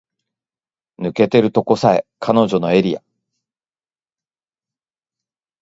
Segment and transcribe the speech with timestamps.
[0.99, 3.03] 抜けてるとこさえ彼女のエリア